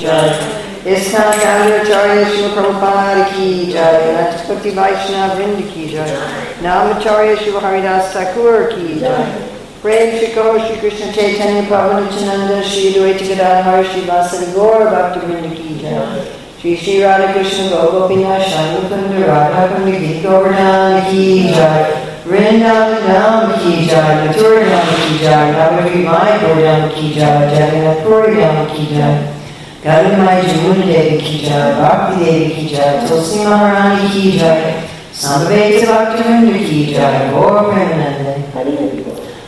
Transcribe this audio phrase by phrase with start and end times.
[0.00, 0.56] jai.
[0.86, 1.22] इसका
[1.84, 6.16] चार्य शिव प्रभुपाद की जय रक्षपति वैष्णव वृंद की जय
[6.62, 9.24] नामाचार्य शिव हरिदास ठाकुर की जय
[9.82, 15.24] प्रेम श्री कहो श्री कृष्ण चैतन्य पवन चनंद श्री द्वैत गदाधर श्री वासुदेव गौर भक्त
[15.24, 16.24] वृंद की जय
[16.60, 21.94] श्री श्री राधा कृष्ण गोपिया श्याम कुंद राधा कुंद की गोवर्धन की जय
[22.26, 28.64] वृंदावन धाम की जय मथुरा धाम की जय नवरी माय गोधाम की जय जगन्नाथपुरी धाम
[28.66, 29.34] की जय
[29.83, 36.59] Gadamai Jamuna Devi ki jai, Bhakti Devi ki jai, Tulsi Maharani ki jai, Samaveta Bhaktivinoda
[36.67, 38.31] ki jai, Gaur Premanande.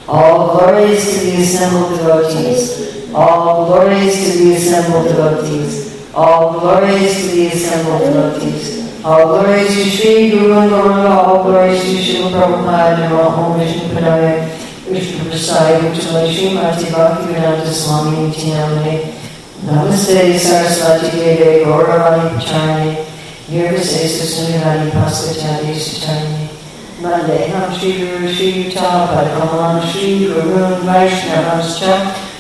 [0.08, 3.14] All glories to the assembled devotees.
[3.14, 6.14] All glories to the assembled devotees.
[6.16, 9.06] All glories to the assembled devotees.
[9.06, 11.10] All glories to Sri Guru and Gauranga.
[11.10, 14.50] All glories to Srila Prabhupada and Om Vishnu Padaya.
[14.90, 19.23] Vishnu Prasad, Uttama Srimati Bhaktivedanta Swami Nityanamane.
[19.66, 22.98] Namaste Saraswati Deve Gauravani Pachani
[23.50, 26.50] Nirvase Susunirani Paskachari Sutani
[27.00, 28.52] Mandeham Shri Guru Shri
[30.28, 30.60] Guru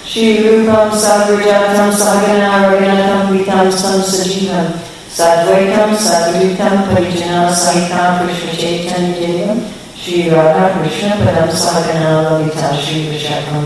[0.03, 4.67] Shri Rupam Sagrajatam Sagana Raganatam Vitam Sam Sajivam.
[5.07, 9.59] Sadvaitam Sadvitam Parijana Saitam Krishna Chaitanya Devam.
[9.95, 12.37] Shri Radha Krishna Padam Sagana
[13.09, 13.63] Vishakam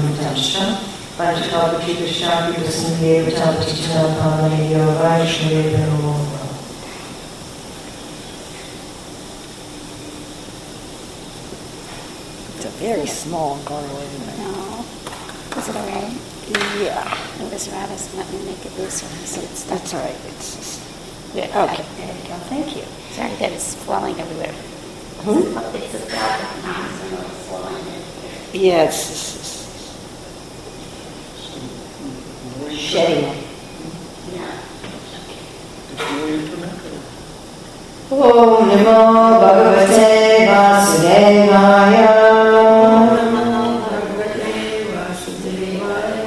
[1.17, 6.13] Panchakapati Vishnapi Vasindhe Vatapati Chanapamani Namo
[12.55, 14.37] It's a very small garland, isn't it?
[14.37, 14.85] No.
[15.57, 16.15] Is it all right?
[16.79, 17.43] Yeah.
[17.43, 19.07] It was Radha's let me make it looser.
[19.25, 19.79] So it's stuck.
[19.79, 20.15] That's all right.
[20.27, 20.81] It's just,
[21.33, 21.49] Good.
[21.49, 21.85] okay.
[21.97, 22.35] There you go.
[22.45, 22.83] Thank you.
[23.13, 24.53] Sorry that it's swelling everywhere.
[25.25, 25.57] Hmm?
[25.77, 27.85] It's a bad time, so it's swelling.
[28.53, 29.56] Yeah, it's, it's, it's
[32.75, 33.47] shedding.
[38.09, 42.07] Om Namo Bhagavate Vasudevaya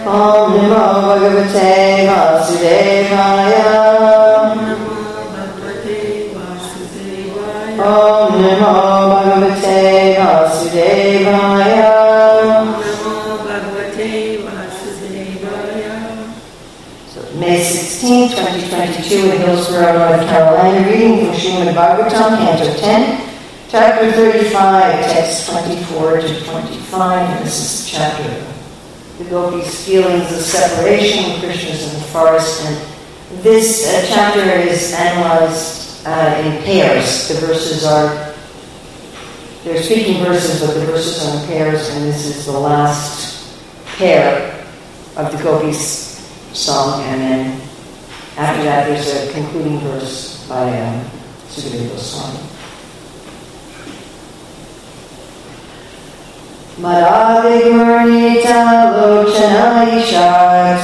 [0.07, 1.71] Om Namo Bhagavate
[18.71, 23.27] 16, 2022, in Hillsborough, North Carolina, reading from Srimad Bhagavatam, Canto 10,
[23.69, 28.47] Chapter 35, text 24 to 25, and this is the chapter
[29.19, 36.07] the gopis' feelings of separation, Krishna's in the forest, and this uh, chapter is analyzed
[36.07, 37.29] uh, in pairs.
[37.29, 38.35] The verses are,
[39.63, 43.61] they're speaking verses, but the verses are in pairs, and this is the last
[43.99, 44.65] pair
[45.17, 46.19] of the gopis'
[46.53, 47.60] song, and then
[48.37, 51.05] after that, there's a concluding verse by um,
[51.49, 52.39] Sukadeva Goswami.
[56.81, 58.57] Madhavigurnita
[58.97, 60.83] lochana ishat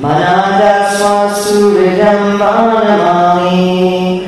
[0.00, 4.22] manada swasuridam vanamani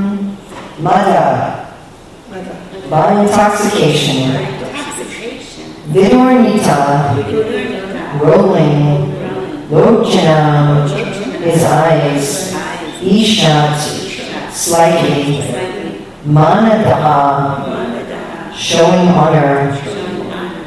[0.81, 1.67] Mada
[2.89, 4.31] by intoxication.
[5.93, 7.13] Vidornita
[8.19, 9.11] rolling
[9.69, 10.87] Lochana
[11.41, 12.53] his eyes
[13.01, 13.77] Ishat
[14.51, 15.41] slightly
[16.25, 17.61] Manadaha
[18.55, 19.77] showing honor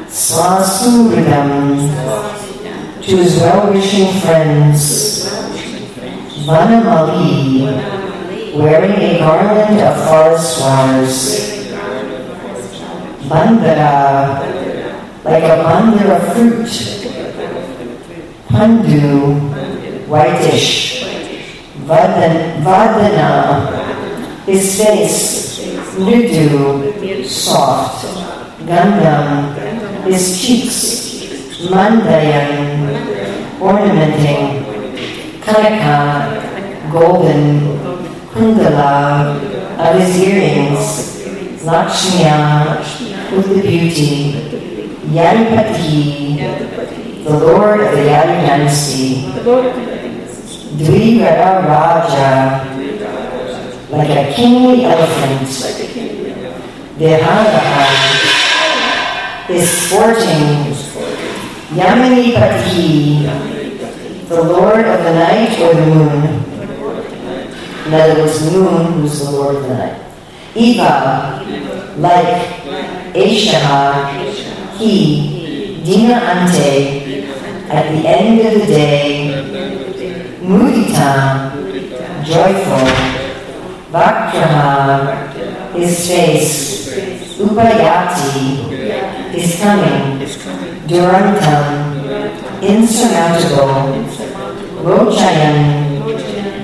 [0.07, 1.89] Swasuridam
[3.03, 5.25] to his well-wishing friends
[6.45, 8.04] Vanamali
[8.55, 11.15] wearing a garland of forest flowers.
[13.27, 13.95] Badara
[15.23, 16.69] like a bundle of fruit.
[18.47, 19.35] Pandu
[20.07, 21.03] whitish.
[21.85, 23.31] Vadan, Vadana
[24.45, 25.59] his face
[25.97, 28.05] Mridu soft.
[28.65, 29.53] Gandham
[30.05, 30.77] his cheeks
[31.69, 34.63] Mandayan ornamenting
[35.41, 37.94] Kanaka golden
[38.35, 39.39] kundala
[39.79, 41.23] of his earrings,
[41.63, 42.83] Lakshmiya
[43.31, 44.33] with the beauty,
[45.15, 46.35] Yadupati,
[47.23, 49.23] the lord of the Yadu dynasty,
[50.75, 52.59] Dvirada Raja,
[53.89, 55.47] like a kingly elephant,
[56.99, 57.87] Viharaha
[59.49, 60.75] is sporting,
[61.71, 63.23] Yamini Pati,
[64.27, 66.44] the lord of the night or the moon.
[67.85, 70.01] In other words, moon, who's the lord of the night.
[70.55, 71.43] Eva,
[71.97, 72.47] like
[73.13, 77.27] Eshaha, he, Dina Ante,
[77.69, 79.29] at the end of the day,
[80.41, 81.53] Mudita,
[82.25, 82.87] joyful,
[83.91, 86.89] Vakraha, his face,
[87.37, 88.71] Upayati,
[89.35, 90.25] is coming,
[90.87, 94.09] Durantam, insurmountable,
[94.81, 95.84] Rochayan,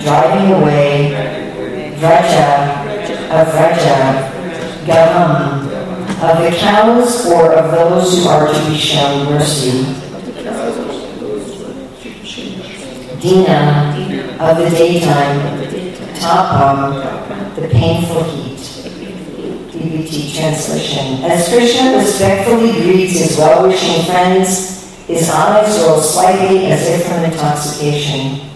[0.04, 1.12] driving away,
[2.00, 2.86] Vraja,
[3.30, 4.32] of Vraja,
[4.86, 5.72] Gavam,
[6.22, 9.86] of the cows or of those who are to be shown mercy.
[13.20, 15.62] Dina, of the daytime,
[16.16, 18.52] Tapam, the painful heat.
[19.72, 21.24] BBT translation.
[21.24, 28.51] As Krishna respectfully greets his well-wishing friends, his eyes roll slightly as if from intoxication.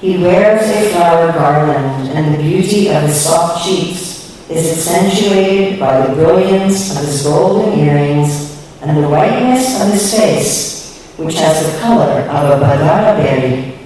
[0.00, 6.06] He wears a flower garland, and the beauty of his soft cheeks is accentuated by
[6.06, 11.78] the brilliance of his golden earrings and the whiteness of his face, which has the
[11.80, 13.78] color of a badara berry.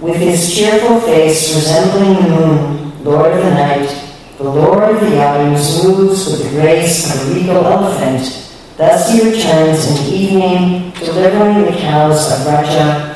[0.00, 5.16] With his cheerful face resembling the moon, lord of the night, the lord of the
[5.16, 8.48] Yadus moves with the grace of a regal elephant.
[8.76, 13.11] Thus he returns in the evening, delivering the cows of Vraja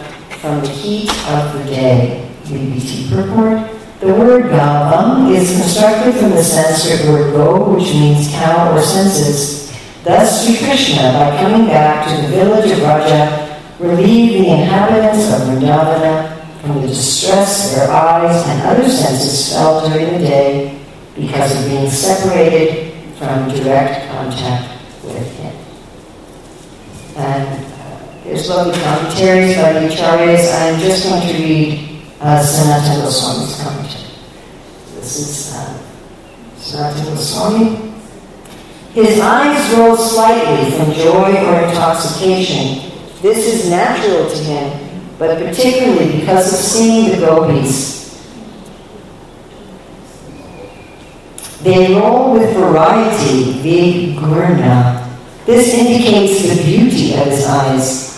[0.46, 2.22] from the heat of the day.
[2.44, 3.58] BBT purport.
[3.98, 9.74] The word Gavam is constructed from the Sanskrit word go, which means cow or senses.
[10.04, 15.48] Thus, Sri Krishna, by coming back to the village of Vraja, relieved the inhabitants of
[15.48, 20.80] Vrindavana from the distress their eyes and other senses felt during the day
[21.16, 25.56] because of being separated from direct contact with him.
[27.16, 27.65] And
[28.36, 30.52] uh, there's lovely commentaries by the Acharyas.
[30.54, 34.10] I'm just going to read uh, Sanatana Goswami's commentary.
[34.94, 35.82] This is uh,
[36.56, 37.92] Sanatana Goswami.
[38.92, 42.90] His eyes roll slightly from joy or intoxication.
[43.22, 47.96] This is natural to him, but particularly because of seeing the gopis.
[51.62, 55.02] They roll with variety, vigurna.
[55.46, 58.15] This indicates the beauty of his eyes.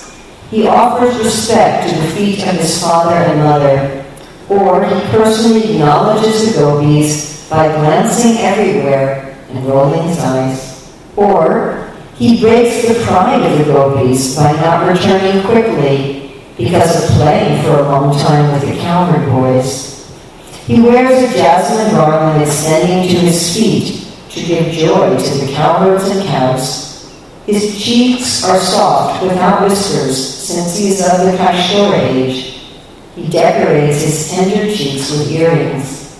[0.50, 4.05] He offers respect to the feet of his father and mother,
[4.49, 10.93] or he personally acknowledges the gopis by glancing everywhere and rolling his eyes.
[11.17, 17.62] Or he breaks the pride of the gopis by not returning quickly because of playing
[17.62, 20.11] for a long time with the cowherd boys.
[20.67, 26.09] He wears a jasmine garland extending to his feet to give joy to the cowherds
[26.09, 26.88] and cows.
[27.49, 32.61] His cheeks are soft without whiskers since he is of the kaishore age.
[33.15, 36.15] He decorates his tender cheeks with earrings.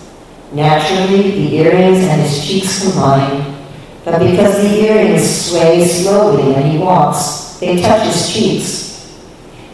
[0.51, 3.55] Naturally, the earrings and his cheeks combine,
[4.03, 9.15] but because the earrings sway slowly when he walks, they touch his cheeks.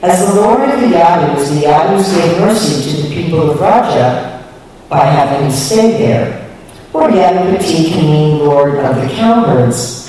[0.02, 4.44] As the Lord of the Yadus, the Yadus gave mercy to the people of Vraja
[4.90, 6.54] by having him stay there.
[6.92, 10.05] Or Yadupati can mean Lord of the cowherds.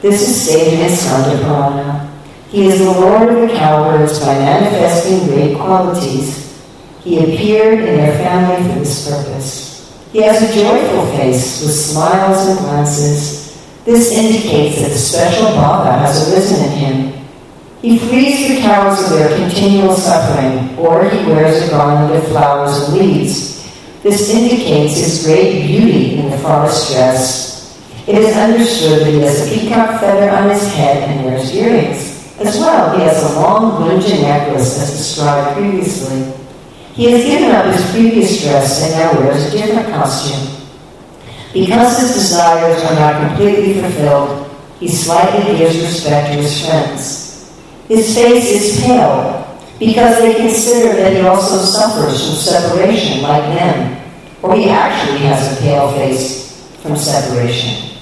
[0.00, 2.22] This is in Skanda Purana.
[2.50, 6.62] He is the Lord of the cowherds by manifesting great qualities.
[7.02, 10.08] He appeared in their family for this purpose.
[10.12, 13.60] He has a joyful face with smiles and glances.
[13.84, 17.26] This indicates that a special bhava has arisen in him.
[17.82, 22.88] He frees the cows of their continual suffering, or he wears a garland of flowers
[22.88, 23.66] and leaves.
[24.04, 27.57] This indicates his great beauty in the forest dress.
[28.08, 32.34] It is understood that he has a peacock feather on his head and wears earrings.
[32.40, 36.32] As well, he has a long Gunja necklace as described previously.
[36.94, 40.56] He has given up his previous dress and now wears a different costume.
[41.52, 47.60] Because his desires are not completely fulfilled, he slightly gives respect to his friends.
[47.88, 54.02] His face is pale because they consider that he also suffers from separation like them,
[54.42, 57.97] or he actually has a pale face from separation.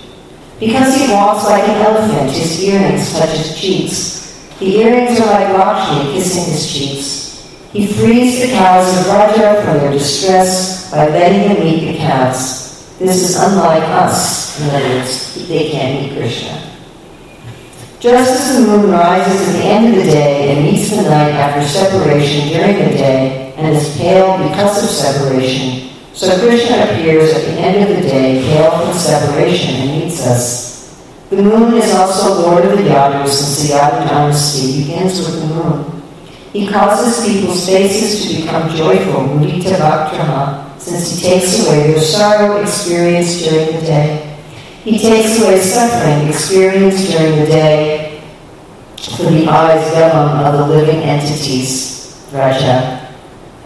[0.59, 4.57] Because he walks like an elephant, his earrings touch his cheeks.
[4.59, 7.27] The earrings are like Lakshmi kissing his cheeks.
[7.73, 12.97] He frees the cows of Vraja from their distress by letting them eat the calves.
[12.99, 14.59] This is unlike us.
[14.59, 16.63] In other words, they can't eat Krishna.
[18.01, 21.33] Just as the moon rises at the end of the day and meets the night
[21.33, 25.86] after separation during the day and is pale because of separation,
[26.17, 30.97] so Krishna appears at the end of the day, pale from separation, and meets us.
[31.29, 35.47] The moon is also Lord of the Yadus, since the Yadu dynasty begins with the
[35.55, 36.03] moon.
[36.55, 42.63] He causes people's faces to become joyful, mudita bhaktrama, since he takes away their sorrow
[42.63, 44.39] experienced during the day.
[44.85, 48.23] He takes away suffering experienced during the day
[49.19, 53.13] for the eyes of the living entities, Vraja.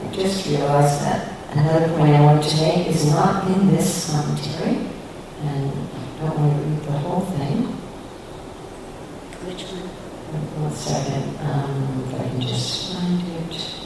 [0.02, 1.29] I just realized that.
[1.52, 4.86] Another point I want to make is not in this commentary,
[5.42, 7.64] and I don't want to read the whole thing.
[9.44, 9.88] Which one?
[10.62, 13.80] One second, um, if I can just find it.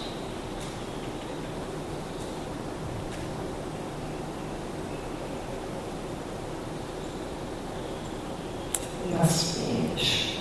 [9.11, 10.34] Last page.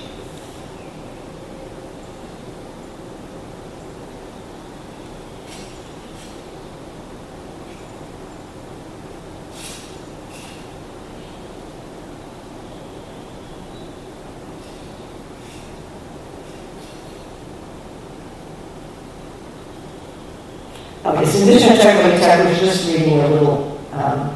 [21.13, 24.35] Okay, so this one Chakravarti was just reading a little um,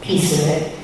[0.00, 0.78] piece of it.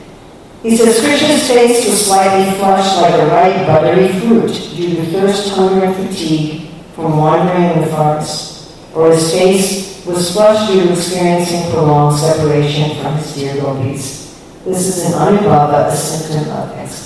[0.64, 5.54] He says, Krishna's face was slightly flushed like a ripe, buttery fruit due to thirst,
[5.54, 8.76] hunger, and fatigue from wandering in the forest.
[8.96, 14.42] Or his face was flushed due to experiencing prolonged separation from his dear gopis.
[14.64, 17.05] This is an anubhava, a symptom of ecstasy.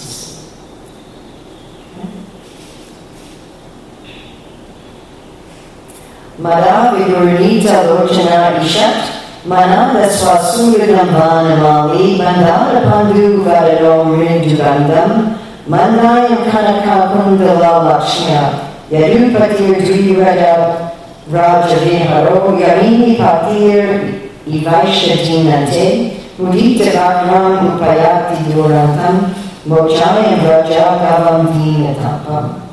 [6.41, 15.37] Mada vigurnita lochana ishat, mananda swasuridambana mali, bandara pandu vadano mridugandam,
[15.69, 18.57] mandayam kanakakundala lakshya,
[18.91, 20.97] yadupatir duyurada
[21.31, 29.35] rajaviharo, yamini patir ivaishadinante, mudita vakram upayati durantam,
[29.69, 32.70] mochayam rajagavam dinatapam.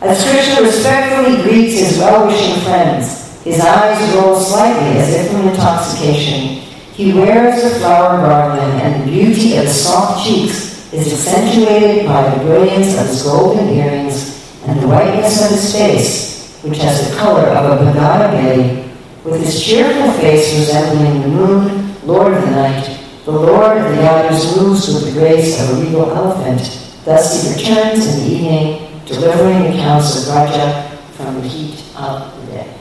[0.00, 6.62] As Krishna respectfully greets his well-wishing friends, his eyes roll slightly as if from intoxication.
[6.92, 12.30] He wears the flower garland, and the beauty of his soft cheeks is accentuated by
[12.30, 17.16] the brilliance of his golden earrings and the whiteness of his face, which has the
[17.16, 18.88] color of a badara berry,
[19.24, 23.00] with his cheerful face resembling the moon, Lord of the night.
[23.24, 26.60] The Lord of the Yadus moves with the grace of a regal elephant.
[27.04, 32.52] Thus he returns in the evening delivering accounts of Raja from the heat of the
[32.52, 32.74] day.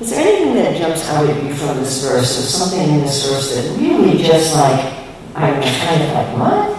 [0.00, 3.28] Is there anything that jumps out at you from this verse, or something in this
[3.28, 4.94] verse that really just like,
[5.34, 6.70] I'm kind of like, what?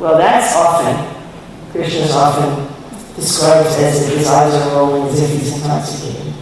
[0.00, 0.96] Well, that's often,
[1.72, 2.66] Krishna is often
[3.16, 6.32] described as if his eyes are rolling as if he's intoxicated.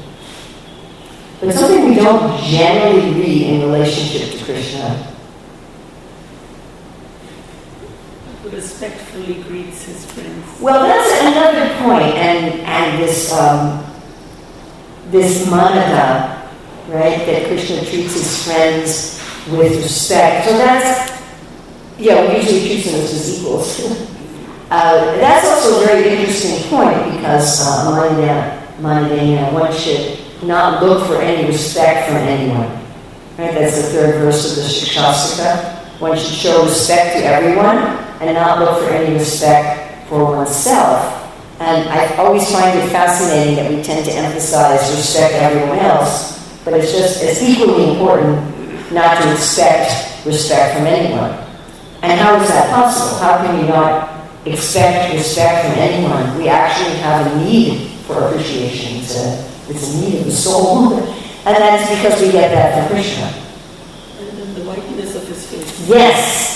[1.41, 5.14] But something we don't generally read in relationship to Krishna
[8.65, 10.61] respectfully greets his friends.
[10.61, 13.85] Well, that's another point, and and this um,
[15.11, 16.49] this manada,
[16.89, 17.19] right?
[17.27, 19.21] That Krishna treats his friends
[19.53, 20.49] with respect.
[20.49, 21.13] So that's
[21.99, 23.81] yeah, we usually treat them as equals.
[24.71, 31.07] uh, that's also a very interesting point because uh, manada, manadena, one should not look
[31.07, 32.71] for any respect from anyone.
[33.37, 33.53] Right?
[33.53, 36.01] That's the third verse of the Shikshashtaka.
[36.01, 41.21] One should show respect to everyone and not look for any respect for oneself.
[41.61, 46.75] And I always find it fascinating that we tend to emphasize respect everyone else, but
[46.75, 51.31] it's just as equally important not to expect respect from anyone.
[52.03, 53.19] And how is that possible?
[53.19, 56.37] How can we not expect respect from anyone?
[56.37, 58.99] We actually have a need for appreciation.
[58.99, 60.93] It's a, it's a need of the soul.
[60.93, 63.25] and that's because we get that from Krishna.
[64.19, 65.89] And then the whiteness of his face.
[65.89, 66.54] Yes,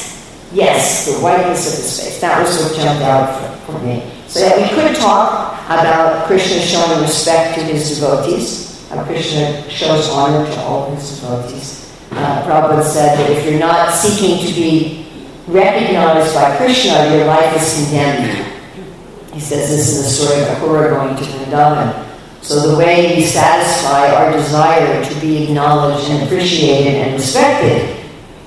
[0.52, 2.20] Yes, the whiteness of his face.
[2.20, 4.10] That was what jumped out for, me.
[4.28, 8.68] So that we could talk about Krishna showing respect to his devotees,
[9.04, 11.94] Krishna shows honor to all his devotees.
[12.12, 15.06] Uh, Prabhupada said that if you're not seeking to be
[15.46, 18.46] recognized by Krishna, your life is condemned.
[19.32, 22.06] He says this in the story of Akrura going to Vrindavan.
[22.42, 28.06] So the way we satisfy our desire to be acknowledged and appreciated and respected,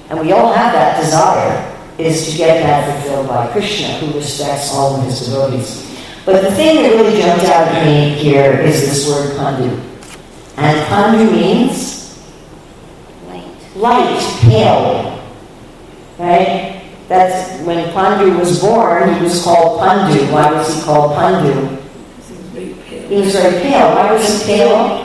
[0.10, 1.71] and we all have that desire,
[2.01, 5.88] is to get that fulfilled by Krishna, who respects all of his devotees.
[6.25, 9.79] But the thing that really jumped out at me here is this word pandu.
[10.58, 12.20] And pandu means
[13.27, 13.75] Light.
[13.75, 15.20] light, pale.
[16.17, 16.81] Right?
[17.12, 20.31] That's when Pandu was born, he was called Pandu.
[20.31, 21.77] Why was he called Pandu?
[22.53, 23.10] He was very pale.
[23.10, 23.96] He was very pale.
[23.96, 25.03] Why was he pale?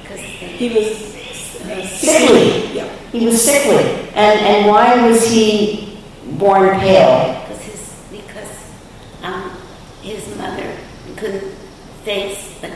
[0.00, 2.72] Because he was uh, Sickly.
[2.74, 2.88] Yeah.
[3.12, 3.84] He was sickly.
[4.14, 5.87] And, and why was he
[6.38, 7.40] born pale?
[7.42, 8.72] Because his, because
[9.22, 9.50] um,
[10.02, 10.76] his mother
[11.16, 11.52] couldn't
[12.04, 12.70] face the,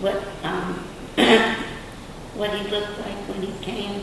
[0.00, 0.74] what um,
[2.34, 4.00] what he looked like when he came.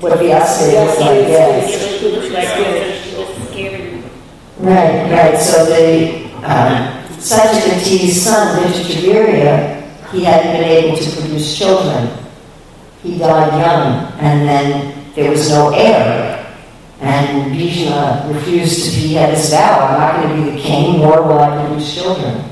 [0.00, 2.00] What the acid was like, yes.
[2.00, 4.04] He looked like so she was scared.
[4.58, 5.38] Right, right.
[5.38, 12.08] So the um, Satyavati's son, Vichitravirya, he hadn't been able to produce children.
[13.02, 16.33] He died young, and then there was no heir.
[17.04, 21.00] And Bhishma refused to be had his vow, I'm not going to be the king,
[21.00, 22.42] nor will I produce children.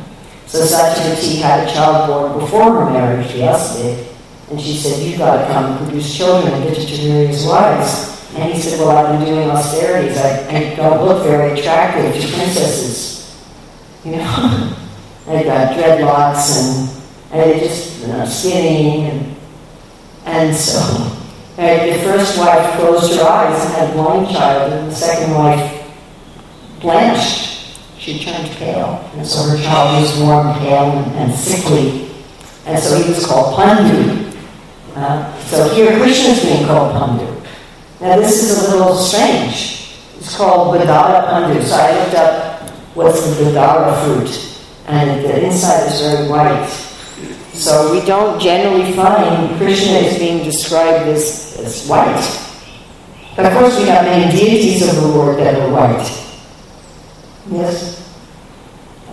[0.46, 4.14] So Satyavati had a child born before her marriage, asked it,
[4.50, 8.12] and she said, you've got to come produce children, and Vichitravirya is wise.
[8.34, 10.18] And he said, well, I've been doing austerities.
[10.18, 13.42] I, I don't look very attractive to princesses.
[14.04, 14.76] You know?
[15.28, 19.04] I got dreadlocks and, and they just you know, skinny.
[19.04, 19.36] And,
[20.24, 21.21] and so
[21.56, 25.82] the first wife closed her eyes and had one child, and the second wife
[26.80, 27.78] blanched.
[27.98, 29.08] She turned pale.
[29.14, 32.10] And so her child was born pale and, and sickly.
[32.66, 34.32] And so he was called Pandu.
[34.94, 37.48] Uh, so here Krishna is being called Pandu.
[38.00, 39.94] Now this is a little strange.
[40.16, 41.64] It's called Badara Pandu.
[41.64, 46.91] So I looked up what's the Badara fruit, and the inside is very white.
[47.62, 52.18] So we don't generally find Krishna as being described as, as white.
[53.36, 56.02] But of course we have many deities of the Lord that are white.
[57.48, 58.02] Yes?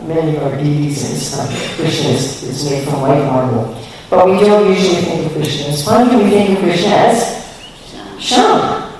[0.01, 1.75] Many of our deities in.
[1.75, 3.79] Krishna is, is made from white marble.
[4.09, 6.23] But we don't usually think of Krishna as Pandu.
[6.23, 8.19] We think of Krishna as.
[8.19, 8.91] Sham.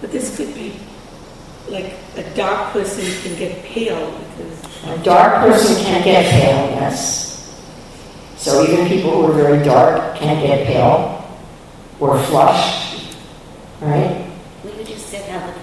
[0.00, 0.78] But this could be
[1.68, 7.31] like a dark person can get pale because A dark person can get pale, yes.
[8.42, 11.24] So even people who are very dark can get pale
[12.00, 13.14] or flushed,
[13.80, 14.28] right?
[14.64, 15.54] We would just said how the,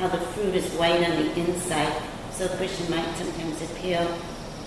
[0.00, 1.90] how the fruit is white on the inside,
[2.30, 4.06] so the person might sometimes appear,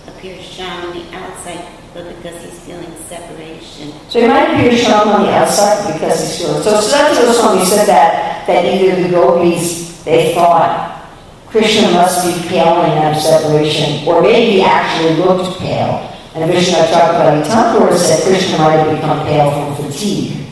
[0.08, 3.92] appear shine on the outside, but because he's feeling separation.
[4.08, 6.64] So he might appear strong on the outside because he's feeling.
[6.64, 11.08] So Sanatana Goswami said that, that either the gopis, they thought
[11.46, 16.08] Krishna must be pale in that separation, or maybe he actually looked pale.
[16.32, 19.84] And a vision I talked Vishnu Chakravarti Thakur said Krishna might have become pale from
[19.84, 20.46] fatigue.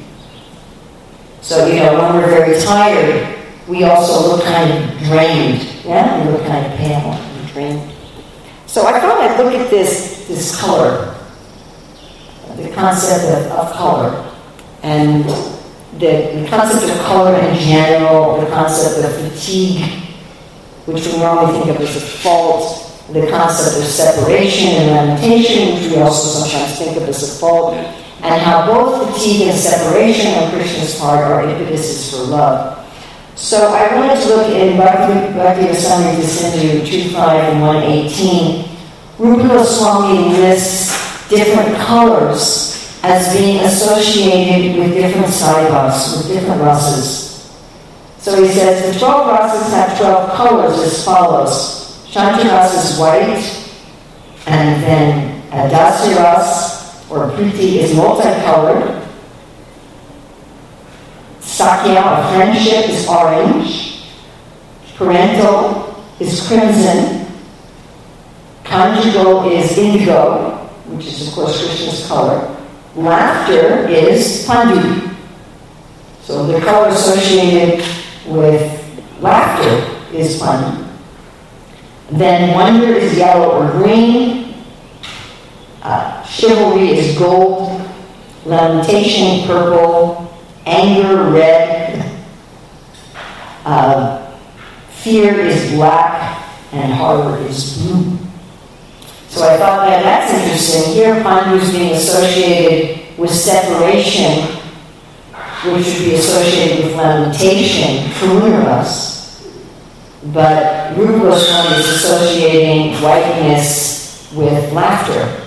[1.41, 3.39] So, you know, when we're very tired,
[3.69, 5.63] we also look kind of drained.
[5.85, 7.93] Yeah, we look kind of pale and drained.
[8.67, 11.15] So I thought I'd look at this, this color,
[12.57, 14.35] the concept of, of color,
[14.83, 15.25] and
[15.95, 19.85] the, the concept of color in general, the concept of fatigue,
[20.87, 25.91] which we normally think of as a fault, the concept of separation and lamentation, which
[25.91, 30.51] we also sometimes think of as a fault, and how both fatigue and separation on
[30.51, 32.75] Krishna's part are impetuses for love.
[33.35, 38.69] So I wanted to look in Bhakti, Rasamrita Sindhu 2.5 and 118.
[39.19, 47.29] Rupa Goswami lists different colors as being associated with different saivas, with different rasas.
[48.19, 51.78] So he says the 12 rasas have 12 colors as follows.
[52.11, 53.45] Shantaras is white,
[54.47, 59.07] and then Adasiras or Priti is multicolored.
[61.41, 64.05] Sakya or friendship is orange.
[64.97, 67.27] Parental is crimson.
[68.65, 72.57] Conjugal is indigo, which is of course Krishna's color.
[72.97, 75.15] Laughter is pandu.
[76.23, 77.85] So the color associated
[78.27, 78.63] with
[79.21, 80.88] laughter is pandu.
[82.11, 84.55] Then wonder is yellow or green.
[85.83, 87.81] Uh, chivalry is gold.
[88.45, 90.35] Lamentation, purple.
[90.65, 92.19] Anger, red.
[93.65, 94.35] Uh,
[94.89, 96.45] fear is black.
[96.73, 98.19] And horror is blue.
[99.29, 100.95] So I thought that that's interesting.
[100.95, 104.45] Here, Pandu is being associated with separation,
[105.73, 109.18] which would be associated with lamentation, karunaras.
[110.27, 115.47] But Rupa Goswami is associating whiteness with laughter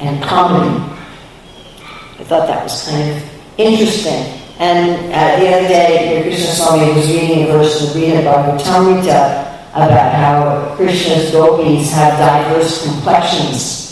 [0.00, 0.82] and comedy.
[2.18, 3.22] I thought that was kind of
[3.58, 4.40] interesting.
[4.58, 9.44] And at the other day, Krishna Swami was reading a verse in the Bhagavatamrita
[9.74, 13.83] about how Krishna's gopis have diverse complexions.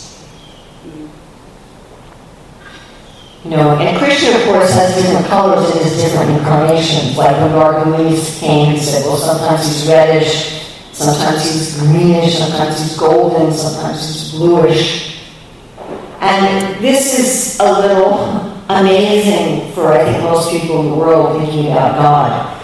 [3.44, 7.16] You know, and Krishna, of course, has different colors in his different incarnations.
[7.16, 12.96] Like when Gargamunis came, he said, well, sometimes he's reddish, sometimes he's greenish, sometimes he's
[12.96, 15.26] golden, sometimes he's bluish.
[16.20, 21.72] And this is a little amazing for, I think, most people in the world thinking
[21.72, 22.62] about God.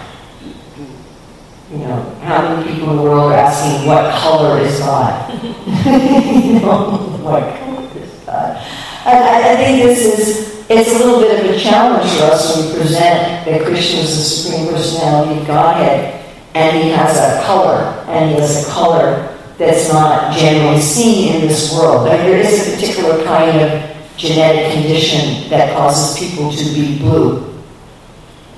[1.72, 5.42] You know, how many people in the world are asking, what color is God?
[5.42, 8.56] you know, what color is God?
[9.04, 12.66] I, I think this is, it's a little bit of a challenge for us when
[12.66, 18.04] we present that Krishna is the Supreme Personality of Godhead, and he has a color,
[18.08, 22.04] and he has a color that's not generally seen in this world.
[22.04, 27.58] Mean, there is a particular kind of genetic condition that causes people to be blue.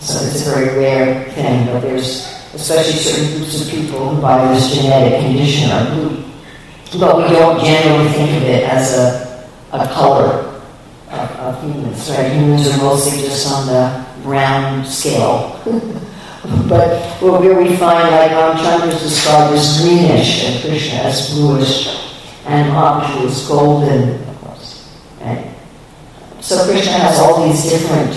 [0.01, 4.53] So it's a very rare thing, but there's especially certain groups of people who by
[4.53, 6.25] this genetic condition are blue.
[6.99, 10.50] But we don't generally think of it as a, a color
[11.11, 12.33] of, of humans, right?
[12.33, 15.61] Humans are mostly just on the brown scale.
[16.69, 21.89] but where we find, like Ramchandra is described as greenish and Krishna as bluish,
[22.47, 24.99] and Mahaprabhu is golden, of course.
[25.21, 25.55] Right?
[26.41, 28.15] So Krishna has all these different,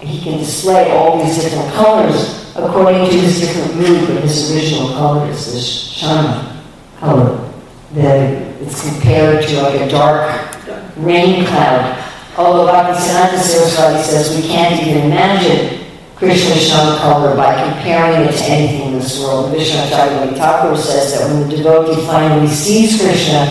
[0.00, 4.88] he can display all these different colors according to his different mood, but his original
[4.94, 6.62] color is this shama
[6.98, 7.46] color.
[7.92, 10.56] That it's compared to like a dark
[10.96, 11.99] rain cloud.
[12.40, 15.84] Although Bhaktisiddhanta Saraswati says we can't even imagine
[16.16, 19.52] Krishna's shama color by comparing it to anything in this world.
[19.52, 23.44] Vishnu Chaitanya Thakur says that when the devotee finally sees Krishna,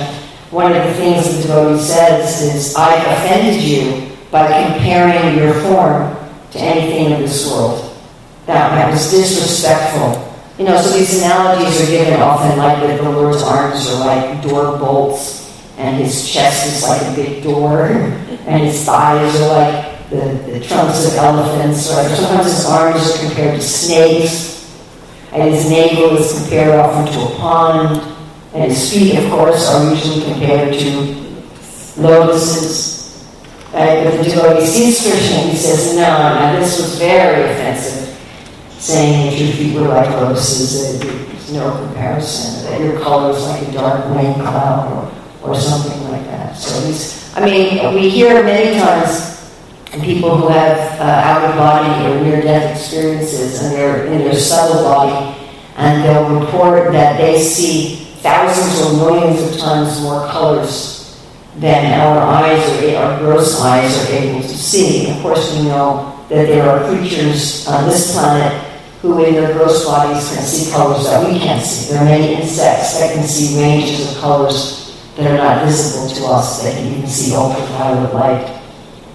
[0.50, 6.18] one of the things the devotee says is, I've offended you by comparing your form
[6.54, 7.96] to anything in this world.
[8.48, 10.18] That, that was disrespectful.
[10.58, 14.42] You know, so these analogies are given often like that the Lord's arms are like
[14.42, 15.49] door bolts,
[15.80, 20.60] and his chest is like a big door, and his thighs are like the, the
[20.60, 24.78] trunks of elephants, or sometimes his arms are compared to snakes,
[25.32, 28.02] and his navel is compared often to a pond,
[28.54, 30.90] and his feet, of course, are usually compared to
[31.96, 33.26] lotuses.
[33.72, 34.04] Right?
[34.04, 38.18] But the devotee sees Krishna, he says, no, no, this was very offensive
[38.80, 43.44] saying that your feet were like lotuses, that there's no comparison, that your color is
[43.44, 46.56] like a dark rain cloud or, something like that.
[46.56, 49.30] So I mean, we hear many times
[50.04, 54.36] people who have uh, out of body or near death experiences and they're in their
[54.36, 55.36] subtle body,
[55.78, 61.00] and they'll report that they see thousands or millions of times more colors
[61.58, 65.10] than our eyes or our gross eyes are able to see.
[65.10, 68.66] Of course, we know that there are creatures on this planet
[69.02, 71.94] who in their gross bodies can see colors that we can't see.
[71.94, 74.79] There are many insects that can see ranges of colors
[75.20, 76.64] that are not visible to us.
[76.64, 78.62] They can even see ultraviolet light.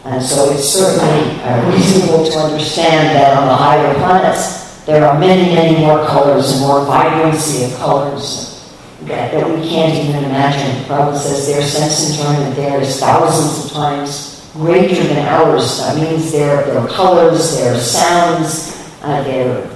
[0.04, 5.18] And so it's certainly uh, reasonable to understand that on the higher planets, there are
[5.18, 8.54] many, many more colors and more vibrancy of colors
[9.02, 10.84] that, that we can't even imagine.
[10.84, 15.78] Prabhupada says their sense enjoyment there is thousands of times greater than ours.
[15.78, 19.66] That means their, their colors, their sounds, uh, their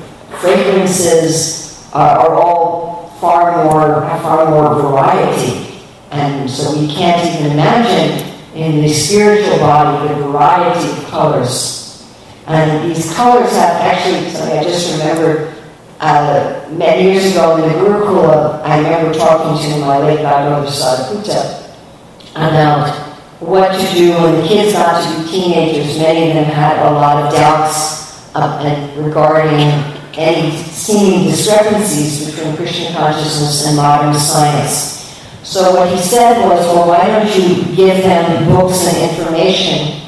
[0.40, 5.67] fragrances are, are all far more, far more variety.
[6.10, 12.06] And so we can't even imagine in the spiritual body the variety of colors.
[12.46, 15.54] And these colors have actually, something I just remembered,
[16.00, 21.74] uh, many years ago in the Gurukula, I remember talking to my late godmother Sadhgupta
[22.30, 23.08] about
[23.40, 25.98] what to do when the kids got to be teenagers.
[25.98, 32.92] Many of them had a lot of doubts uh, regarding any seeming discrepancies between Krishna
[32.96, 34.97] consciousness and modern science.
[35.48, 39.98] So what he said was, well, why don't you give them books and information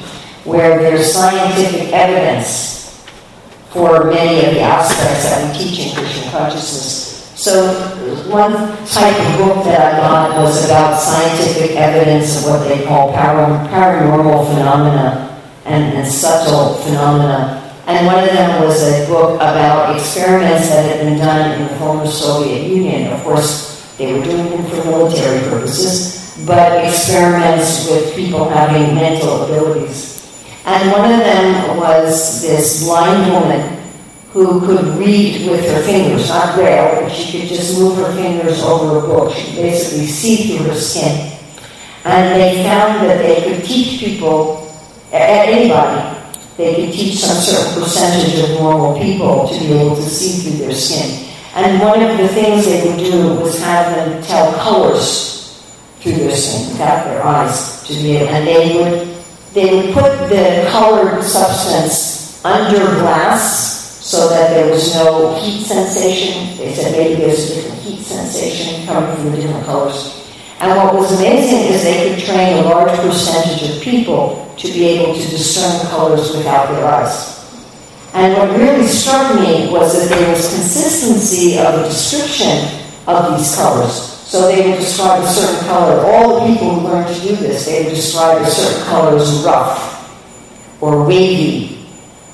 [0.43, 3.03] where there's scientific evidence
[3.71, 7.33] for many of the aspects that we teach in Krishna consciousness.
[7.33, 7.73] So
[8.29, 8.53] one
[8.85, 14.53] type of book that I got was about scientific evidence of what they call paranormal
[14.53, 20.85] phenomena and, and subtle phenomena and one of them was a book about experiments that
[20.85, 23.11] had been done in the former Soviet Union.
[23.11, 23.70] Of course,
[24.01, 30.17] they were doing them for military purposes, but experiments with people having mental abilities.
[30.65, 33.77] And one of them was this blind woman
[34.31, 38.63] who could read with her fingers, not braille, but she could just move her fingers
[38.63, 39.35] over a book.
[39.35, 41.37] She basically see through her skin.
[42.03, 44.67] And they found that they could teach people,
[45.11, 46.17] anybody,
[46.57, 50.65] they could teach some certain percentage of normal people to be able to see through
[50.65, 51.20] their skin.
[51.53, 55.63] And one of the things they would do was have them tell colors
[55.99, 59.11] through this thing without their eyes to be able, and they would
[59.53, 63.69] they would put the colored substance under glass
[64.01, 66.57] so that there was no heat sensation.
[66.57, 70.25] They said maybe there's a different heat sensation coming from the different colors.
[70.61, 74.85] And what was amazing is they could train a large percentage of people to be
[74.85, 77.40] able to discern colors without their eyes.
[78.13, 83.55] And what really struck me was that there was consistency of the description of these
[83.55, 83.93] colors.
[83.93, 86.05] So they would describe a certain color.
[86.05, 89.43] All the people who learned to do this, they would describe a certain color as
[89.45, 91.85] rough, or wavy,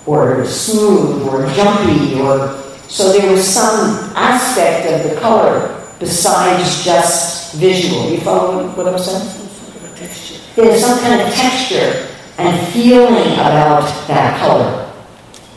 [0.05, 7.55] or smooth, or jumpy, or so there was some aspect of the color besides just
[7.55, 8.09] visual.
[8.09, 9.27] You follow what I'm saying?
[9.27, 10.39] Some sort of a texture.
[10.55, 14.87] There's some kind of texture and feeling about that color.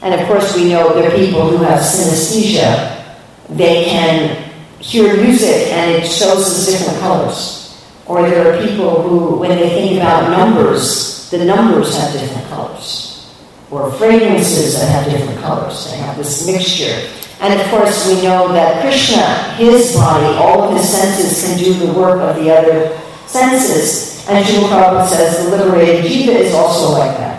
[0.02, 3.16] And of course, we know there are people who have synesthesia.
[3.50, 7.58] They can hear music and it shows us different colors.
[8.06, 13.30] Or there are people who, when they think about numbers, the numbers have different colors.
[13.70, 15.90] Or fragrances that have different colors.
[15.90, 17.08] They have this mixture.
[17.40, 21.86] And of course, we know that Krishna, his body, all of his senses can do
[21.86, 24.26] the work of the other senses.
[24.28, 27.29] And Srila Prabhupada says the liberated jiva is also like that.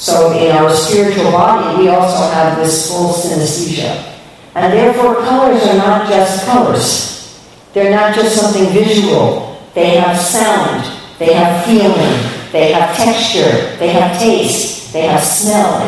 [0.00, 4.16] So in our spiritual body, we also have this full synesthesia.
[4.54, 7.38] And therefore, colors are not just colors.
[7.74, 9.60] They're not just something visual.
[9.74, 12.16] They have sound, they have feeling,
[12.50, 15.84] they have texture, they have taste, they have smell.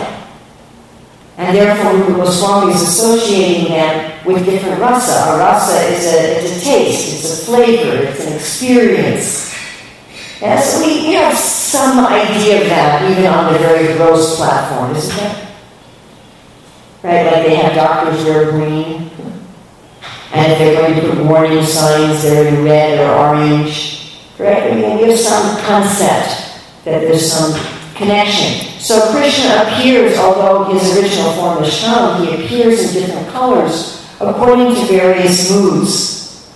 [1.38, 5.32] And therefore, Rupa Goswami is associating them with different rasa.
[5.32, 9.51] A rasa is a, a taste, it's a flavor, it's an experience.
[10.42, 14.90] Yeah, so we, we have some idea of that, even on the very gross platform,
[14.96, 15.48] isn't there?
[17.04, 19.08] Right, like they have doctors wear green.
[20.34, 24.18] And if they're going to put warning signs, they're in red or orange.
[24.36, 24.72] Right?
[24.72, 27.54] I mean, we have some concept that there's some
[27.94, 28.80] connection.
[28.80, 34.74] So Krishna appears, although his original form is shown, he appears in different colors according
[34.74, 36.52] to various moods.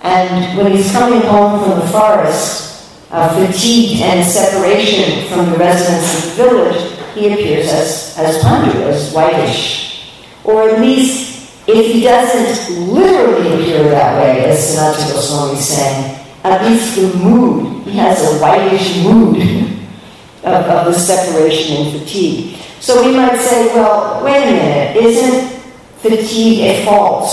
[0.00, 2.71] And when he's coming home from the forest,
[3.12, 8.82] uh, fatigued and separation from the residents of the village, he appears as, as Pandu,
[8.88, 10.10] as whitish.
[10.44, 16.26] Or at least, if he doesn't literally appear that way, as Sanatana Goswami is saying,
[16.42, 19.36] at least the mood, he has a whitish mood
[20.44, 22.56] of, of the separation and fatigue.
[22.80, 25.60] So we might say, well, wait a minute, isn't
[25.98, 27.30] fatigue a fault?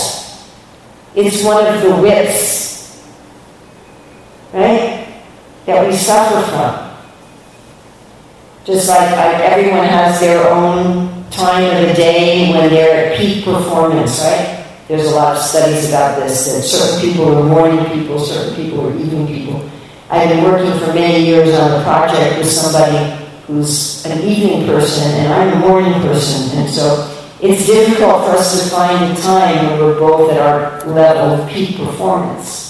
[1.16, 3.02] It's one of the whips,
[4.52, 4.89] right,
[5.70, 6.90] that we suffer from.
[8.64, 13.44] Just like I, everyone has their own time of the day when they're at peak
[13.44, 14.66] performance, right?
[14.88, 18.86] There's a lot of studies about this that certain people are morning people, certain people
[18.86, 19.70] are evening people.
[20.10, 25.08] I've been working for many years on a project with somebody who's an evening person
[25.12, 27.06] and I'm a morning person, and so
[27.40, 31.48] it's difficult for us to find a time when we're both at our level of
[31.48, 32.69] peak performance.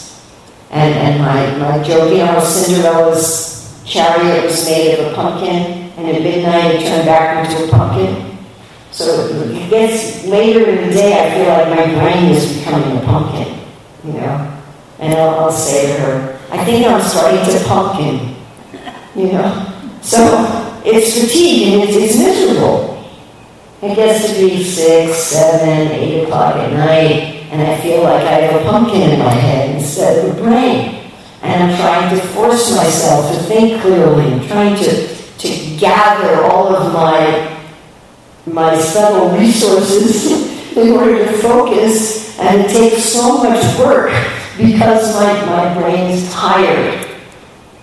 [0.71, 6.23] And, and my, my joke, you Cinderella's chariot was made of a pumpkin, and at
[6.23, 8.39] midnight it turned back into a pumpkin.
[8.93, 13.01] So it gets later in the day, I feel like my brain is becoming a
[13.01, 13.67] pumpkin,
[14.05, 14.63] you know.
[14.99, 18.37] And I'll, I'll say to her, I think I'm starting to pumpkin,
[19.17, 19.99] you know.
[20.03, 22.91] So it's fatigue and it's, it's miserable.
[23.83, 28.41] It gets to be six, seven, eight o'clock at night, and I feel like I
[28.43, 31.11] have a pumpkin in my head instead of a brain.
[31.43, 34.25] And I'm trying to force myself to think clearly.
[34.25, 37.59] I'm trying to, to gather all of my
[38.47, 40.33] my subtle resources
[40.77, 44.11] in order to focus, and it takes so much work
[44.57, 47.07] because my, my brain is tired.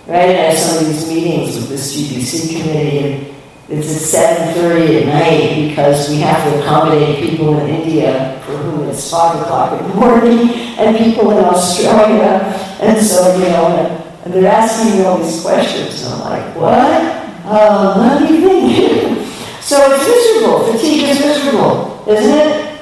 [0.06, 0.30] Right?
[0.30, 3.34] And I have some of these meetings with this GBC committee, and
[3.70, 8.88] it's at 7.30 at night because we have to accommodate people in India for whom
[8.88, 12.40] it's 5 o'clock in the morning, and people in Australia.
[12.80, 17.18] And so, you know, and they're asking me all these questions, and I'm like, what?
[17.44, 19.28] Uh, let me think.
[19.68, 20.72] So it's miserable.
[20.72, 22.80] Fatigue is miserable, isn't it?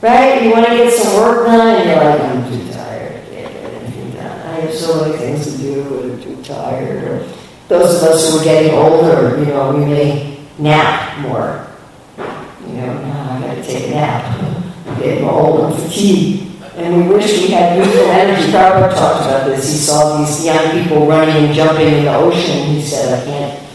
[0.00, 0.42] Right?
[0.42, 3.22] You want to get some work done, and you're like, I'm too tired.
[3.36, 7.28] I have so many things to do, and I'm too tired.
[7.68, 11.66] Those of us who are getting older, you know, we may nap more.
[12.66, 14.42] You know, now I got to take a nap.
[14.86, 16.48] I'm getting old and fatigued.
[16.76, 18.52] And we wish we had youthful energy.
[18.52, 19.70] Prabhupada talked about this.
[19.70, 22.68] He saw these young people running and jumping in the ocean.
[22.68, 23.68] He said, I can't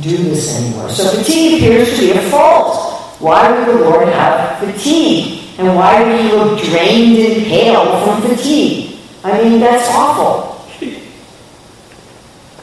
[0.00, 0.88] do this anymore.
[0.90, 3.18] So fatigue appears to be a fault.
[3.18, 5.42] Why would the Lord have fatigue?
[5.58, 8.98] And why would he look drained and pale from fatigue?
[9.24, 10.49] I mean, that's awful.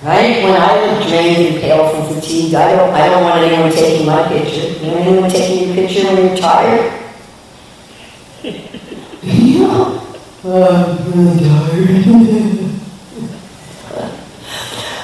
[0.03, 0.43] Right?
[0.43, 4.05] When I look drained and pale from fatigue, I don't, I don't want anyone taking
[4.05, 4.85] my picture.
[4.85, 6.93] You know anyone taking your picture when you're tired?
[9.23, 10.03] yeah.
[10.43, 12.63] Uh, I'm really tired.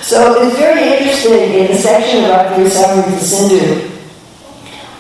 [0.04, 3.90] So it's very interesting in the section about the Samrita Sindhu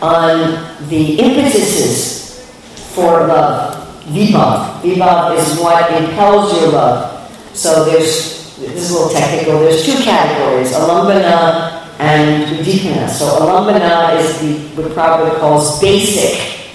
[0.01, 2.49] on the impetuses
[2.95, 3.83] for love.
[4.05, 4.81] Vibhav.
[4.81, 7.29] Vibhav is what impels your love.
[7.53, 13.09] So there's, this is a little technical, there's two categories, alambana and udipana.
[13.09, 16.69] So alambana is the, what Prabhupada calls basic,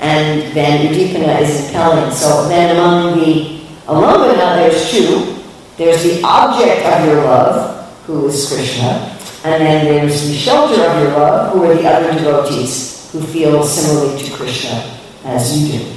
[0.00, 2.12] and then udipana is impelling.
[2.12, 5.34] So then among the alambana, there's two.
[5.76, 11.02] There's the object of your love, who is Krishna, and then there's the shelter of
[11.02, 15.92] your love, who are the other devotees who feel similarly to Krishna as you do.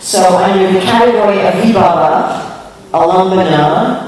[0.00, 4.07] So under the category of vibhava, alambana,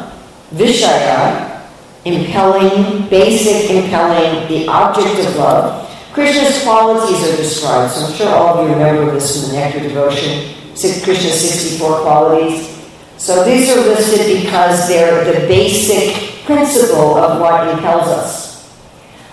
[0.53, 1.63] vishaya,
[2.05, 7.93] impelling, basic impelling, the object of love, Krishna's qualities are described.
[7.93, 12.69] So I'm sure all of you remember this from the Nectar Devotion, Krishna's 64 qualities.
[13.17, 18.51] So these are listed because they're the basic principle of what impels us.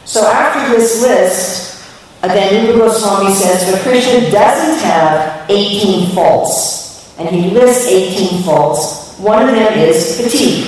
[0.06, 1.88] So after this list,
[2.22, 7.18] uh, then Rupa Goswami says, but Krishna doesn't have 18 faults.
[7.18, 9.18] And he lists 18 faults.
[9.18, 10.68] One of them is fatigue.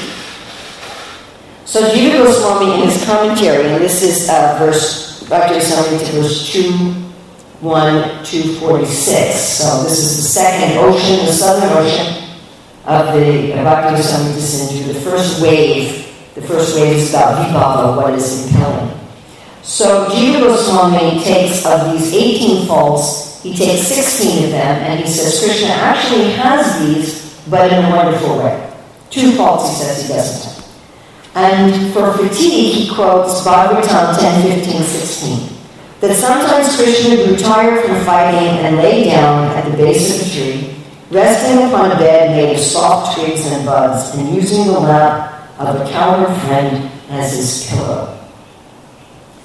[1.70, 6.72] So Jiva Goswami in his commentary, and this is uh, verse, Bhakti Rasamrita, verse 2,
[7.62, 9.40] 1 to 46.
[9.40, 12.28] So this is the second ocean, the southern ocean
[12.86, 16.10] of the Bhakti Rasamrita Sindhu, the first wave.
[16.34, 19.00] The first wave is about vibhava, what is impelling.
[19.62, 25.08] So Jiva Goswami takes of these 18 faults, he takes 16 of them, and he
[25.08, 28.74] says Krishna actually has these, but in a wonderful way.
[29.12, 30.59] Two faults he says he doesn't have.
[31.40, 35.58] And for fatigue, he quotes Bhagavatam 10, 15, 16.
[36.02, 40.32] That sometimes Krishna grew tired from fighting and lay down at the base of a
[40.34, 40.76] tree,
[41.10, 45.80] resting upon a bed made of soft twigs and buds, and using the lap of
[45.80, 48.20] a cowherd friend as his pillow.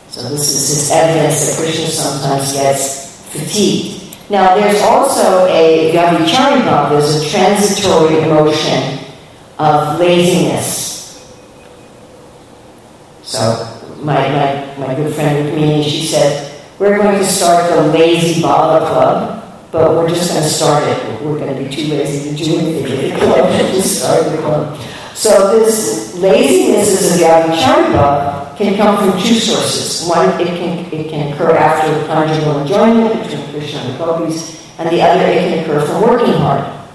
[0.09, 4.31] So this is his evidence that Krishna sometimes gets fatigued.
[4.31, 8.99] Now there's also a Vyabhichari bhav, there's a transitory emotion
[9.61, 10.94] of laziness.
[13.35, 13.67] So
[13.99, 18.87] my, my, my good friend Rukmini, she said, we're going to start the Lazy Baba
[18.87, 21.21] Club, but we're just going to start it.
[21.21, 23.51] We're going to be too lazy to do anything with the club.
[23.75, 24.81] just start the club.
[25.15, 30.09] So this laziness is a Vyabhichari bhav can come from two sources.
[30.09, 34.65] One, it can, it can occur after the conjugal enjoyment between Krishna and the gopis,
[34.79, 36.87] and the other, it can occur from working hard,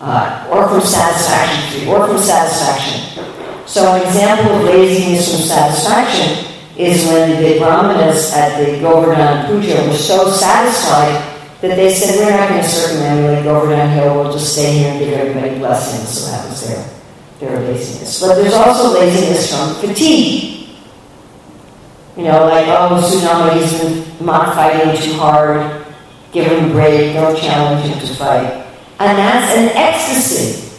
[0.00, 3.43] uh, or from satisfaction, or from satisfaction.
[3.66, 9.88] So an example of laziness from satisfaction is when the brahmanas at the Govardhan Puja
[9.88, 14.52] were so satisfied that they said, we're not going to circumambulate Govardhan Hill, we'll just
[14.52, 16.08] stay here and give everybody blessings.
[16.08, 16.90] So that was their,
[17.40, 18.20] their laziness.
[18.20, 20.68] But there's also laziness from fatigue.
[22.16, 25.84] You know, like, oh, Tsunami, he's been not fighting too hard,
[26.32, 28.66] give him a break, don't challenge him to fight.
[29.00, 30.73] And that's an ecstasy.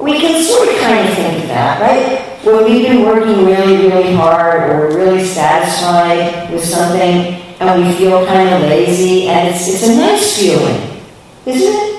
[0.00, 2.44] We can sort of kind of think of that, right?
[2.44, 7.94] When we've been working really, really hard or we're really satisfied with something and we
[7.94, 11.00] feel kind of lazy and it's, it's a nice feeling,
[11.46, 11.94] isn't it?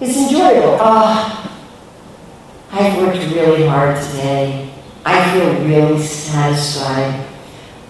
[0.00, 0.78] It's enjoyable.
[0.80, 1.38] Ah,
[2.72, 4.72] oh, I've worked really hard today.
[5.04, 7.26] I feel really satisfied.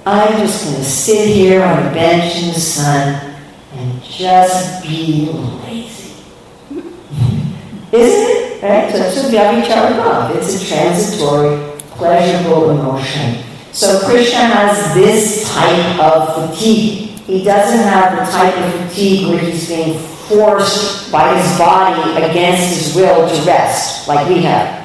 [0.05, 3.37] I'm just going to sit here on a bench in the sun
[3.75, 5.31] and just be
[5.64, 5.91] lazy.
[7.92, 8.62] Isn't it?
[8.62, 8.90] Right?
[8.90, 10.35] So it's a vyabhichara bhav.
[10.37, 13.44] It's a transitory, pleasurable emotion.
[13.72, 17.11] So Krishna has this type of fatigue.
[17.26, 22.68] He doesn't have the type of fatigue where he's being forced by his body against
[22.68, 24.82] his will to rest, like we have.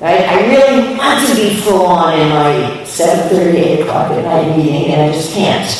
[0.00, 0.28] Right?
[0.28, 4.92] I really want to be full on in my 7:30, 8 o'clock at night meeting,
[4.92, 5.70] and I just can't.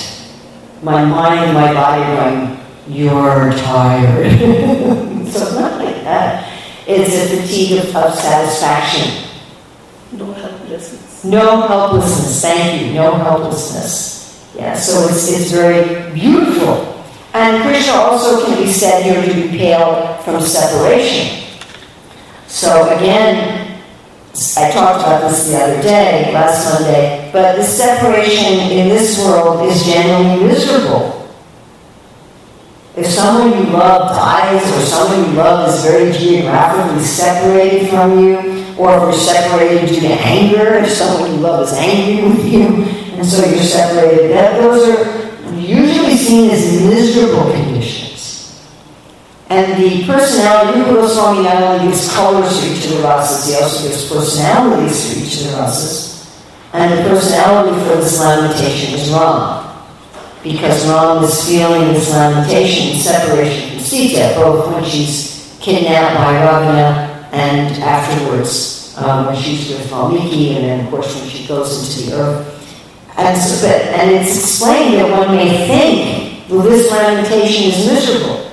[0.82, 2.58] My mind my body going,
[2.88, 4.30] you're tired.
[5.32, 5.71] so
[6.86, 7.32] it's not like that.
[7.32, 9.28] It's a fatigue of, of satisfaction.
[10.12, 11.24] No helplessness.
[11.24, 12.42] No helplessness.
[12.42, 12.94] Thank you.
[12.94, 14.52] No helplessness.
[14.56, 14.74] Yeah.
[14.74, 17.04] So it's it's very beautiful.
[17.34, 21.48] And Krishna also can be said here to be pale from separation.
[22.46, 23.80] So again,
[24.56, 29.66] I talked about this the other day, last Monday, but the separation in this world
[29.66, 31.21] is generally miserable.
[32.94, 38.36] If someone you love dies, or someone you love is very geographically separated from you,
[38.76, 42.84] or if you're separated due to anger, if someone you love is angry with you,
[43.16, 48.62] and so you're separated, that, those are usually seen as miserable conditions.
[49.48, 53.54] And the personality, Rupa Goswami not only gives colors to each of the rasas, he
[53.54, 56.44] also gives personalities to each of the rasas.
[56.74, 59.71] And the personality for this lamentation is Ram
[60.42, 67.28] because Ram is feeling this lamentation, separation from Sita, both when she's kidnapped by Ravana
[67.32, 72.10] and afterwards um, when she's with Valmiki, and then of course when she goes into
[72.10, 72.58] the earth.
[73.16, 78.50] And, so, but, and it's explained that one may think, well, this lamentation is miserable.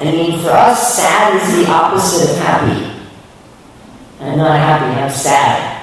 [0.00, 2.90] I mean, for us, sad is the opposite of happy.
[4.20, 5.73] And not happy, have sad.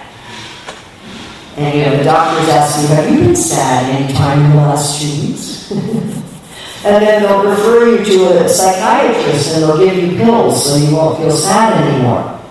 [1.61, 4.57] And you know, the doctors ask you, have you been sad any time in the
[4.57, 5.69] last two weeks?
[5.71, 10.95] and then they'll refer you to a psychiatrist and they'll give you pills so you
[10.95, 12.41] won't feel sad anymore.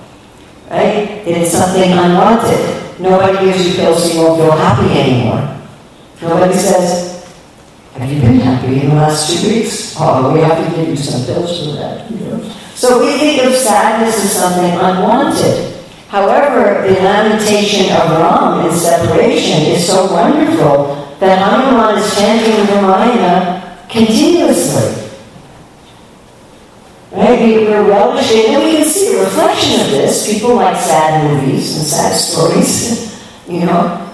[0.71, 1.27] Right?
[1.27, 3.01] It's something unwanted.
[3.01, 5.59] Nobody gives you pills so you won't feel happy anymore.
[6.23, 7.27] Nobody says,
[7.95, 9.97] have you been happy in the last two weeks?
[9.99, 12.09] Oh, we have to give you some pills for that.
[12.09, 12.43] You know?
[12.77, 15.70] So we think of sadness as something unwanted.
[16.11, 22.83] However, the lamentation of Ram in separation is so wonderful that Hanuman is chanting the
[22.83, 25.07] Ramayana continuously.
[27.13, 27.39] Right?
[27.41, 30.27] We, are relishing, and we can see a reflection of this.
[30.27, 33.17] People like sad movies and sad stories.
[33.49, 34.13] you know,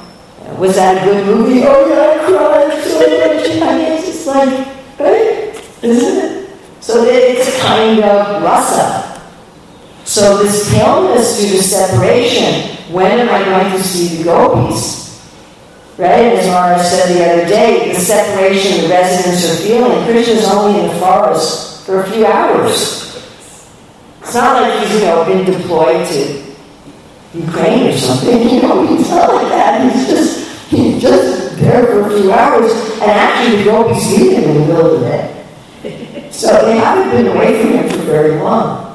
[0.58, 1.62] was that a good movie?
[1.64, 3.62] Oh yeah, I cried so much.
[3.62, 4.68] I mean, it's just like,
[5.00, 5.82] right?
[5.82, 6.50] Isn't it?
[6.82, 9.05] So it's a kind of rasa.
[10.06, 15.04] So this paleness due to separation, when am I going to see the gopis?
[15.98, 16.30] Right?
[16.30, 20.80] And as Mara said the other day, the separation the residents are feeling, Krishna's only
[20.80, 23.16] in the forest for a few hours.
[24.22, 26.54] It's not like he's, you know, been deployed to
[27.34, 29.92] Ukraine or something, you know, he's not like that.
[29.92, 34.44] He's just he's just there for a few hours and actually the gopis meet him
[34.44, 36.30] in the middle of the day.
[36.30, 38.85] So they haven't been away from him for very long.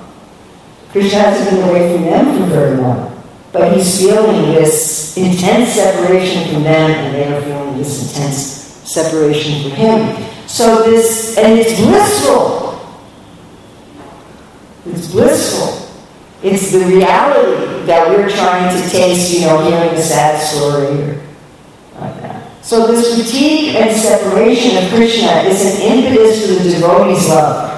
[0.92, 3.24] Krishna hasn't been away from them for very long.
[3.52, 8.38] But he's feeling this intense separation from them, and they are feeling this intense
[8.92, 10.48] separation from him.
[10.48, 12.80] So this, and it's blissful.
[14.86, 15.90] It's blissful.
[16.44, 21.22] It's the reality that we're trying to taste, you know, hearing a sad story or
[22.00, 22.66] like that.
[22.66, 27.71] So this fatigue and separation of Krishna is an impetus to the devotee's love.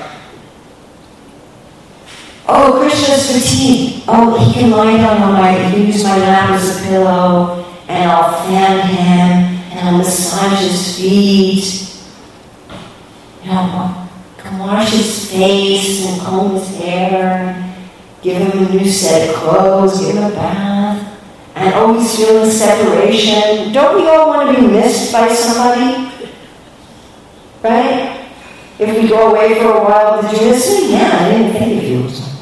[2.56, 4.04] Oh, Krishna's fatigued.
[4.08, 8.46] Oh, he can lie down on my, use my lap as a pillow, and I'll
[8.46, 11.90] fan him, and I'll massage his feet.
[13.44, 17.76] You know, can wash his face and comb his hair,
[18.22, 21.20] give him a new set of clothes, give him a bath,
[21.56, 23.74] and oh, always feeling separation.
[23.74, 26.08] Don't we all want to be missed by somebody?
[27.64, 28.30] Right?
[28.78, 30.92] If we go away for a while, did you miss me?
[30.92, 32.33] Yeah, I didn't think of you.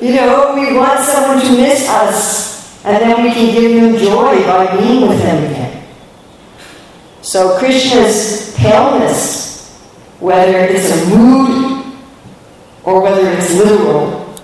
[0.00, 4.42] You know, we want someone to miss us, and then we can give them joy
[4.46, 5.84] by being with them again.
[7.22, 9.80] So Krishna's paleness,
[10.20, 11.96] whether it's a mood
[12.84, 14.34] or whether it's literal,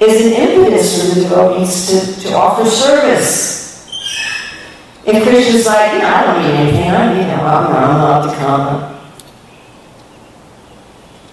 [0.00, 3.60] is an impetus for the devotees to, to offer service.
[5.06, 6.90] And Krishna's like, no, I don't need anything.
[6.90, 8.90] I, you know, I'm, I'm allowed to come.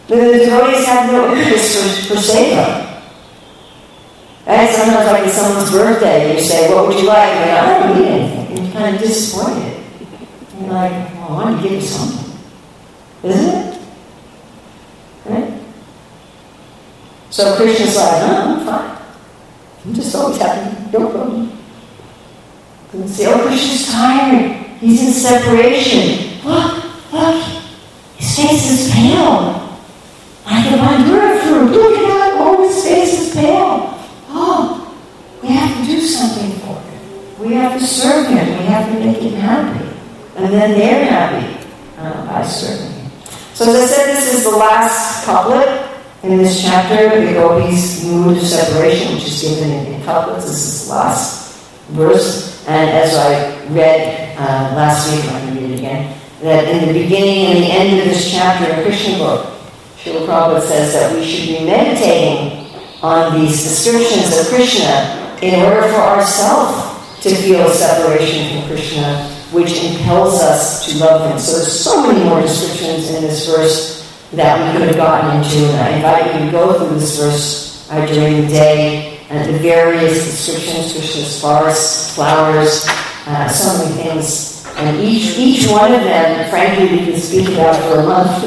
[0.08, 2.87] The devotees have no interest for, for seva.
[4.48, 7.30] And sometimes, like it's someone's birthday, you say, What would you like?
[7.30, 8.48] And I don't need anything.
[8.48, 9.84] And you're kind of disappointed.
[10.58, 12.40] You're like, Well, I want to give you something.
[13.24, 13.82] Isn't it?
[15.26, 15.62] Right?
[17.30, 19.02] So Krishna's like, No, I'm fine.
[19.86, 20.92] I'm just always happy.
[20.98, 21.52] No problem.
[22.94, 24.66] And say, Oh, Krishna's tired.
[24.80, 26.42] He's in separation.
[26.46, 27.44] Look, look.
[28.16, 29.78] His face is pale.
[30.46, 31.72] I can find badara fruit.
[31.72, 32.36] Look at that.
[32.40, 33.94] Oh, his face is pale.
[34.30, 34.96] Oh,
[35.42, 37.40] we have to do something for him.
[37.40, 38.48] We have to serve him.
[38.60, 39.86] We have to make him happy.
[40.38, 43.12] And then they're happy uh, by serving him.
[43.54, 45.90] So as I said, this is the last couplet
[46.24, 50.46] in this chapter, the gopis' mood of separation, which is given in, in couplets.
[50.46, 51.58] This is the last
[51.90, 52.66] verse.
[52.68, 56.88] And as I read uh, last week, I'm going to read it again, that in
[56.88, 59.46] the beginning and the end of this chapter in Krishna book,
[59.98, 65.82] Srila Prabhupada says that we should be meditating on these descriptions of Krishna in order
[65.90, 71.40] for ourselves to feel separation from Krishna which impels us to love Him.
[71.40, 75.66] So there's so many more descriptions in this verse that we could have gotten into,
[75.72, 79.60] and I invite you to go through this verse uh, during the day and the
[79.60, 82.86] various descriptions, Krishna's forests, flowers,
[83.28, 84.66] uh, so many things.
[84.78, 88.44] And each, each one of them, frankly, we can speak about for a month,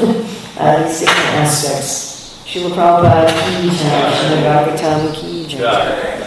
[0.59, 2.09] uh, these different aspects.
[2.45, 6.21] Srila Prabhupada ki jai, Srila ki jai.